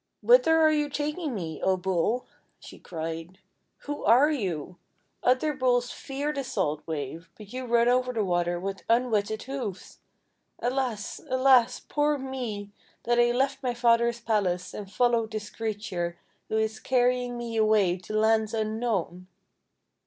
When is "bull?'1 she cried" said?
1.77-3.37